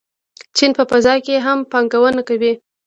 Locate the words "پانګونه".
1.71-2.21